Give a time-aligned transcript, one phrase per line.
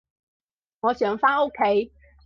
[0.79, 1.93] 我想返屋企